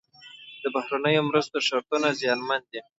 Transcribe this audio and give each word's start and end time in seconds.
د 0.61 0.63
بهرنیو 0.73 1.27
مرستو 1.29 1.57
شرطونه 1.67 2.07
زیانمن 2.19 2.61
دي. 2.71 2.81